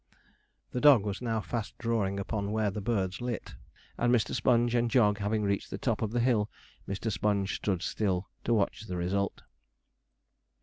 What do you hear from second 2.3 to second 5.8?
where the birds lit; and Mr. Sponge and Jog having reached the